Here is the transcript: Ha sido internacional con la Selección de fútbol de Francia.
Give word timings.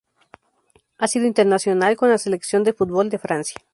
Ha 0.97 1.07
sido 1.07 1.27
internacional 1.27 1.95
con 1.95 2.09
la 2.09 2.17
Selección 2.17 2.63
de 2.63 2.73
fútbol 2.73 3.11
de 3.11 3.19
Francia. 3.19 3.61